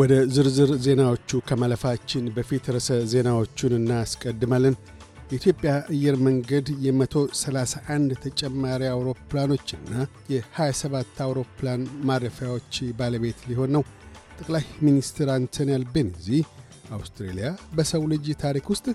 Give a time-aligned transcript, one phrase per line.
[0.00, 4.74] ወደ ዝርዝር ዜናዎቹ ከማለፋችን በፊት ርዕሰ ዜናዎቹን እናስቀድማለን።
[5.30, 9.92] የኢትዮጵያ አየር መንገድ የ131 ተጨማሪ አውሮፕላኖችና
[10.32, 13.84] የ27 አውሮፕላን ማረፊያዎች ባለቤት ሊሆን ነው።
[14.38, 16.28] ጠቅላይ ሚኒስትር አንቶኒ አልቤኒዚ
[16.96, 18.86] አውስትሬልያ በሰው ልጅ ታሪክ ውስጥ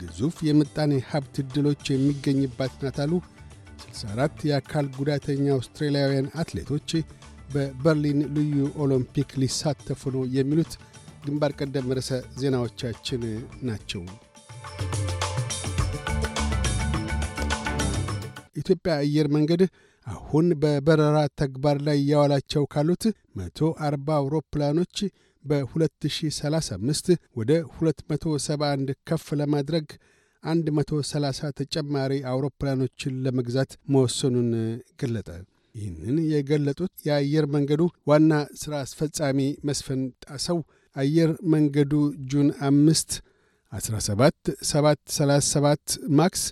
[0.00, 3.12] ግዙፍ የምጣኔ ሀብት ዕድሎች የሚገኝባት ናት አሉ።
[3.84, 6.90] 64 የአካል ጉዳተኛ አውስትራሊያውያን አትሌቶች
[7.50, 8.54] በበርሊን ልዩ
[8.84, 10.72] ኦሎምፒክ ሊሳተፉ ነው የሚሉት
[11.24, 12.10] ግንባር ቀደም ርዕሰ
[12.40, 13.22] ዜናዎቻችን
[13.68, 14.02] ናቸው።
[18.60, 19.62] ኢትዮጵያ አየር መንገድ
[20.06, 23.04] አሁን በበረራ ተግባር ላይ ያዋላቸው ካሉት
[23.40, 23.74] 140
[24.18, 24.96] አውሮፕላኖች
[25.44, 27.10] በ2035
[27.40, 29.86] ወደ 271 ከፍ ለማድረግ
[30.44, 34.50] 130 ተጨማሪ አውሮፕላኖችን ለመግዛት መወሰኑን
[35.02, 35.28] ገለጠ።
[35.74, 38.32] ይህንን የገለጡት የአየር መንገዱ ዋና
[38.62, 40.58] ሥራ አስፈጻሚ መስፍን ጣሰው
[40.96, 41.92] አየር መንገዱ
[42.30, 43.10] ጁን አምስት
[43.72, 46.42] 17 737 ማክስ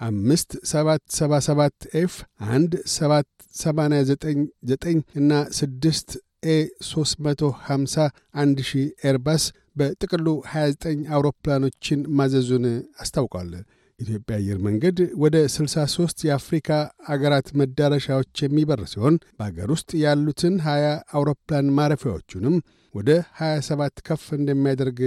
[0.00, 2.14] አምስት ሰባት ሰባ ሰባት ኤፍ
[2.54, 4.38] አንድ ሰባት ሰማንያ ዘጠኝ
[4.70, 6.08] ዘጠኝ እና ስድስት
[6.46, 6.56] ኤ
[6.88, 7.94] ሦስት መቶ ሀምሳ
[8.34, 9.44] አንድ ሺህ ኤርባስ
[9.76, 12.66] በጥቅሉ 29 አውሮፕላኖችን ማዘዙን
[13.00, 13.50] አስታውቋል።
[13.98, 16.68] ኢትዮጵያ አየር መንገድ ወደ 63 የአፍሪካ
[17.08, 22.56] አገራት መዳረሻዎች የሚበር ሲሆን በአገር ውስጥ ያሉትን 20 አውሮፕላን ማረፊያዎቹንም
[22.94, 25.00] ወደ 27 ከፍ እንደሚያደርግ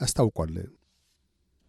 [0.00, 0.54] አስታውቋል።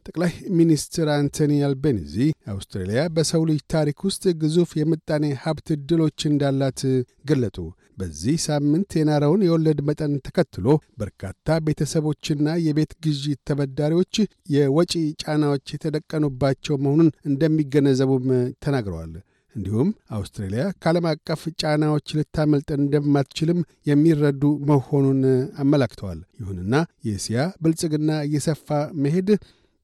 [0.06, 2.16] ጠቅላይ ሚኒስትር አንቶኒ አልቤኒዚ
[2.54, 6.82] አውስትራሊያ በሰው ልጅ ታሪክ ውስጥ ግዙፍ የምጣኔ ሀብት ዕድሎች እንዳላት
[7.30, 7.58] ገለጡ።
[7.98, 10.68] በዚህ ሳምንት የናረውን የወለድ መጠን ተከትሎ
[11.02, 14.16] በርካታ ቤተሰቦችና የቤት ግዢ ተበዳሪዎች
[14.56, 18.28] የወጪ ጫናዎች የተደቀኑባቸው መሆኑን እንደሚገነዘቡም
[18.66, 19.14] ተናግረዋል።
[19.56, 25.20] እንዲሁም አውስትራሊያ ከዓለም አቀፍ ጫናዎች ልታመልጥ እንደማትችልም የሚረዱ መሆኑን
[25.64, 26.74] አመላክተዋል። ይሁንና
[27.08, 28.68] የእስያ ብልጽግና እየሰፋ
[29.04, 29.30] መሄድ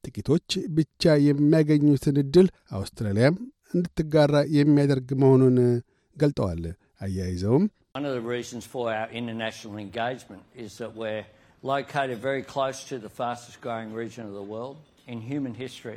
[0.03, 3.35] ጥቂቶች ብቻ የሚያገኙትን ዕድል አውስትራሊያም
[3.73, 5.57] እንድትጋራ የሚያደርግ መሆኑን
[6.17, 6.63] ገልጠዋል።
[7.01, 7.65] አያይዘውም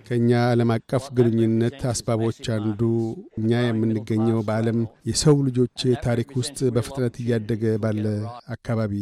[0.06, 2.80] ከእኛ ዓለም አቀፍ ግንኙነት አስባቦች አንዱ
[3.41, 4.78] እኛ የምንገኘው በዓለም
[5.10, 5.76] የሰው ልጆች
[6.06, 8.04] ታሪክ ውስጥ በፍጥነት እያደገ ባለ
[8.54, 8.94] አካባቢ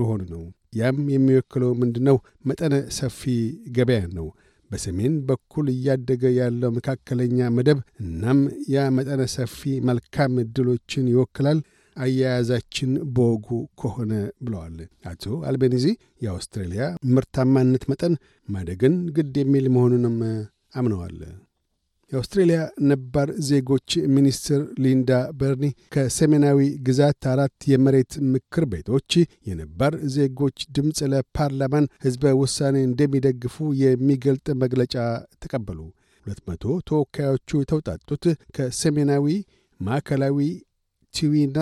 [0.00, 0.44] መሆኑ ነው።
[0.78, 2.16] ያም የሚወክለው ምንድነው?
[2.44, 3.20] መጠነ ሰፊ
[3.76, 4.26] ገበያ ነው።
[4.70, 8.40] በሰሜን በኩል እያደገ ያለው መካከለኛ መደብ እናም
[8.72, 11.58] ያ መጠነ ሰፊ መልካም ዕድሎችን ይወክላል
[11.96, 13.48] አያያዛችን በወጉ
[13.80, 14.76] ከሆነ ብለዋል
[15.10, 15.86] አቶ አልቤኒዚ።
[16.24, 16.82] የአውስትሬልያ
[17.14, 18.14] ምርታማነት መጠን
[18.48, 20.18] ማደግን ግድ የሚል መሆኑንም
[20.74, 21.18] አምነዋል።
[22.12, 22.58] የአውስትሬልያ
[22.88, 29.10] ነባር ዜጎች ሚኒስትር ሊንዳ በርኒ ከሰሜናዊ ግዛት አራት የመሬት ምክር ቤቶች
[29.48, 34.94] የነባር ዜጎች ድምፅ ለፓርላማን ሕዝበ ውሳኔ እንደሚደግፉ የሚገልጥ መግለጫ
[35.42, 35.80] ተቀበሉ።
[36.26, 38.24] ሁለት መቶ ተወካዮቹ የተውጣጡት
[38.56, 39.26] ከሰሜናዊ
[39.80, 40.38] ማዕከላዊ
[41.14, 41.58] ቲዊና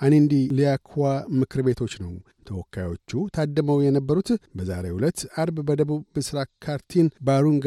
[0.00, 0.92] አኒንዲሊያኳ
[1.38, 2.12] ምክር ቤቶች ነው።
[2.48, 7.66] ተወካዮቹ ታድመው የነበሩት በዛሬው ዕለት አርብ በደቡብ ምስራቅ ካትሪን ባሩንጋ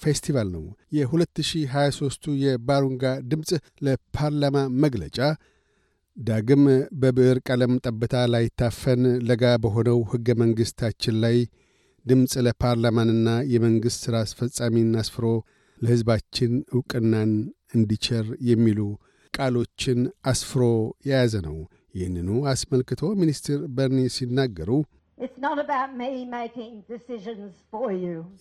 [0.00, 0.64] ፌስቲቫል ነው።
[0.96, 3.50] የ2023ቱ የባሩንጋ ድምፅ
[3.86, 5.18] ለፓርላማ መግለጫ
[6.16, 6.64] ዳግም
[7.00, 11.38] በብዕር ቀለም ጠብታ ላይታፈን ለጋ በሆነው ሕገ መንግሥታችን ላይ
[12.04, 15.26] ድምፅ ለፓርላማንና የመንግሥት ሥራ አስፈጻሚን አስፍሮ
[15.80, 17.30] ለሕዝባችን ዕውቅናን
[17.76, 18.80] እንዲቸር የሚሉ
[19.34, 20.00] ቃሎችን
[20.30, 20.62] አስፍሮ
[21.08, 21.56] የያዘ ነው።
[21.96, 24.70] ይህንኑ አስመልክቶ ሚኒስትር በርኒ ሲናገሩ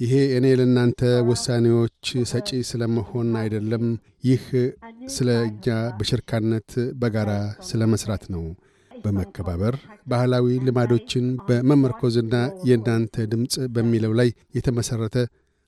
[0.01, 1.99] ይሄ እኔ ለእናንተ ውሳኔዎች
[2.31, 3.85] ሰጪ ስለመሆን አይደለም።
[4.27, 4.45] ይህ
[5.15, 5.67] ስለ እኛ
[5.99, 6.69] በሽርካነት
[7.01, 7.31] በጋራ
[7.67, 8.45] ስለ መሥራት ነው።
[8.91, 9.75] በመከባበር
[10.11, 12.35] ባህላዊ ልማዶችን በመመርኮዝና
[12.69, 15.17] የእናንተ ድምፅ በሚለው ላይ የተመሠረተ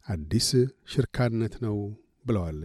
[0.08, 0.50] አዲስ
[0.94, 1.78] ሽርካነት ነው
[2.26, 2.60] ብለዋል።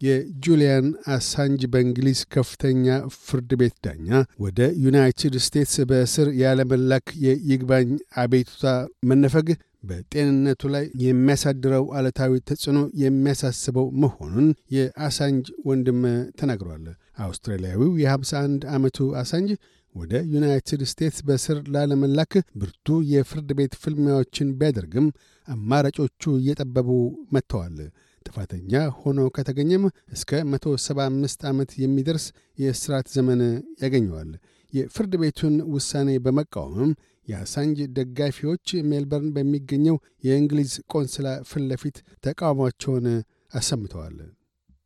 [0.00, 2.86] የጁሊያን አሳንጅ በእንግሊዝ ከፍተኛ
[3.24, 4.08] ፍርድ ቤት ዳኛ
[4.44, 7.90] ወደ ዩናይትድ ስቴትስ በእስር ያለመላክ የይግባኝ
[8.22, 8.64] አቤቱታ
[9.10, 9.48] መነፈግ
[9.90, 16.00] በጤንነቱ ላይ የሚያሳድረው አለታዊ ተጽዕኖ የሚያሳስበው መሆኑን የአሳንጅ ወንድም
[16.40, 16.84] ተናግሯል።
[17.24, 19.52] አውስትራሊያዊው የ51 ዓመቱ አሳንጅ
[19.94, 25.06] ወደ ዩናይትድ ስቴትስ በእስር ላለመላክ ብርቱ የፍርድ ቤት ፍልሚያዎችን ቢያደርግም
[25.48, 26.88] አማራጮቹ እየጠበቡ
[27.36, 27.78] መጥተዋል።
[28.26, 29.84] ጥፋተኛ ሆኖ ከተገኘም
[30.14, 32.26] እስከ 175 ዓመት የሚደርስ
[32.58, 33.40] የእስራት ዘመን
[33.82, 34.30] ያገኘዋል።
[34.72, 36.92] የፍርድ ቤቱን ውሳኔ በመቃወምም
[37.28, 39.96] የአሳንጅ ደጋፊዎች ሜልበርን በሚገኘው
[40.26, 43.06] የእንግሊዝ ቆንስላ ፊት ለፊት ተቃውሟቸውን
[43.54, 44.16] አሰምተዋል።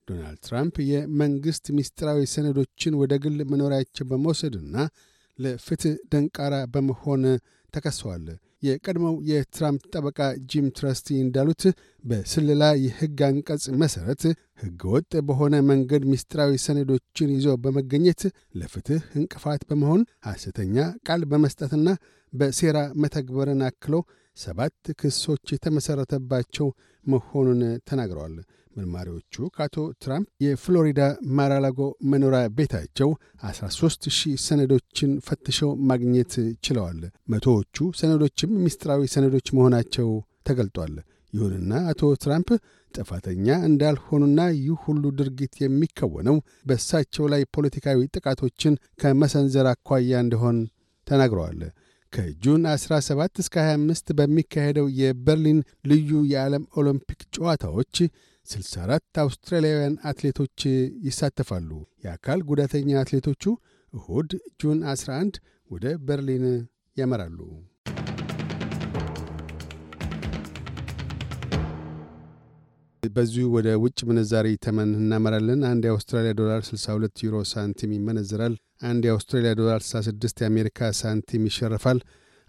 [0.09, 4.75] ዶናልድ ትራምፕ የመንግሥት ምስጢራዊ ሰነዶችን ወደ ግል መኖሪያቸው በመውሰድና
[5.39, 7.23] ለፍትሕ ደንቃራ በመሆን
[7.75, 8.27] ተከሰዋል።
[8.65, 10.19] የቀድሞው የትራምፕ ጠበቃ
[10.51, 11.63] ጂም ትረስቲ እንዳሉት
[12.05, 14.23] በስለላ የሕግ አንቀጽ መሠረት
[14.63, 18.23] ሕገወጥ በሆነ መንገድ ምስጢራዊ ሰነዶችን ይዞ በመገኘት
[18.61, 20.77] ለፍትሕ እንቅፋት በመሆን ሐሰተኛ
[21.09, 21.89] ቃል በመስጠትና
[22.33, 23.95] በሴራ መተግበርን አክሎ
[24.37, 26.69] ሰባት ክሶች የተመሠረተባቸው
[27.07, 28.37] መሆኑን ተናግረዋል።
[28.77, 31.01] መርማሪዎቹ ከአቶ ትራምፕ የፍሎሪዳ
[31.37, 31.81] ማራላጎ
[32.13, 33.11] መኖሪያ ቤታቸው
[33.45, 36.33] 13 ሺህ ሰነዶችን ፈትሸው ማግኘት
[36.67, 37.01] ችለዋል።
[37.35, 40.09] መቶዎቹ ሰነዶችም ምስጢራዊ ሰነዶች መሆናቸው
[40.49, 40.95] ተገልጧል።
[41.33, 42.49] ይሁንና አቶ ትራምፕ
[42.95, 46.37] ጥፋተኛ እንዳልሆኑና ይህ ሁሉ ድርጊት የሚከወነው
[46.69, 50.59] በእሳቸው ላይ ፖለቲካዊ ጥቃቶችን ከመሰንዘር አኳያ እንደሆን
[51.07, 51.63] ተናግረዋል።
[52.13, 55.59] ከጁን 17 እስከ 25 በሚካሄደው የበርሊን
[55.91, 57.97] ልዩ የዓለም ኦሎምፒክ ጨዋታዎች
[58.47, 60.59] 64 አውስትራሊያውያን አትሌቶች
[61.07, 61.71] ይሳተፋሉ።
[62.05, 63.45] የአካል ጉዳተኛ አትሌቶቹ
[63.93, 64.31] እሁድ
[64.61, 65.39] ጁን 11
[65.71, 66.45] ወደ በርሊን
[66.97, 67.39] ያመራሉ።
[73.03, 79.53] በዚሁ ወደ ውጭ ምንዛሪ ተመን እናመራለን። አንድ የአውስትራሊያ ዶላር 62 ዩሮ ሳንቲም ይመነዝራል። አንድ የአውስትራሊያ
[79.61, 81.99] ዶላር 66 የአሜሪካ ሳንቲም ይሸርፋል።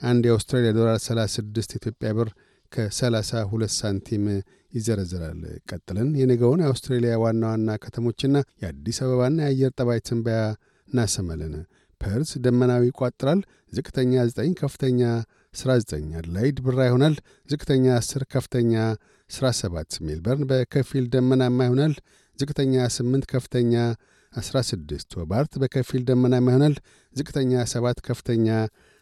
[0.01, 2.29] አንድ የአውስትራሊያ ዶላር 36 ኢትዮጵያ ብር
[2.71, 4.25] ከ32 ሳንቲም
[4.73, 10.39] ይዘረዝራል። ቀጥለን የነገውን የአውስትሬሊያ ዋና ዋና ከተሞችና የአዲስ አበባና የአየር ጠባይ ትንበያ
[10.87, 11.53] እናሰማለን።
[12.01, 13.39] ፐርስ ደመና ይቋጥራል።
[13.73, 15.01] ዝቅተኛ 9፣ ከፍተኛ
[15.53, 17.15] 19። አድላይድ ብራ ይሆናል።
[17.49, 18.73] ዝቅተኛ 10፣ ከፍተኛ
[19.29, 21.93] 17። ሜልበርን በከፊል ደመናማ ይሆናል።
[22.39, 23.73] ዝቅተኛ 8፣ ከፍተኛ
[24.33, 26.75] 16። ሆባርት በከፊል ደመናማ ይሆናል።
[27.15, 28.47] ዝቅተኛ 7፣ ከፍተኛ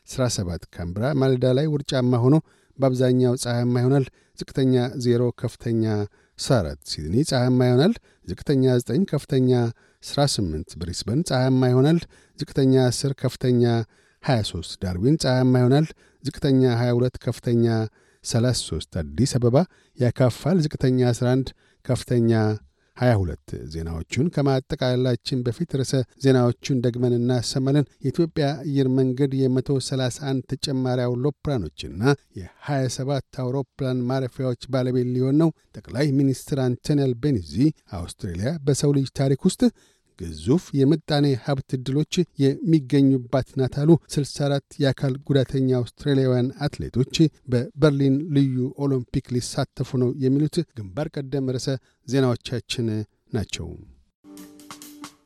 [0.08, 2.36] 17። ካምብራ ማለዳ ላይ ውርጫማ ሆኖ
[2.80, 4.06] በአብዛኛው ፀሐያማ ይሆናል።
[4.40, 5.84] ዝቅተኛ 0 ከፍተኛ
[6.40, 7.94] 14። ሲድኒ ፀሐያማ ይሆናል።
[8.28, 9.52] ዝቅተኛ 9 ከፍተኛ
[10.04, 12.00] 18። ብሪስበን ፀሐያማ ይሆናል።
[12.40, 13.64] ዝቅተኛ 10 ከፍተኛ
[14.24, 15.88] 23። ዳርዊን ፀሐያማ ይሆናል።
[16.24, 17.66] ዝቅተኛ 22 ከፍተኛ
[18.24, 19.56] 33። አዲስ አበባ
[19.98, 21.50] ያካፋል። ዝቅተኛ 11
[21.86, 22.32] ከፍተኛ
[22.98, 25.94] 22 ዜናዎቹን ከማጠቃላችን በፊት ርዕሰ
[26.24, 32.02] ዜናዎቹን ደግመን እናሰማለን። የኢትዮጵያ አየር መንገድ የ131 ተጨማሪ አውሮፕላኖችና
[32.40, 37.56] የ27 አውሮፕላን ማረፊያዎች ባለቤት ሊሆን ነው። ጠቅላይ ሚኒስትር አንቶኒ አልቤኒዚ
[38.00, 39.62] አውስትሬልያ በሰው ልጅ ታሪክ ውስጥ
[40.20, 42.14] ግዙፍ የምጣኔ ሀብት ዕድሎች
[42.44, 47.16] የሚገኙባት ናት አሉ። 64 የአካል ጉዳተኛ አውስትራሊያውያን አትሌቶች
[47.54, 48.56] በበርሊን ልዩ
[48.86, 51.70] ኦሎምፒክ ሊሳተፉ ነው። የሚሉት ግንባር ቀደም ርዕሰ
[52.08, 52.88] ዜናዎቻችን
[53.34, 53.68] ናቸው።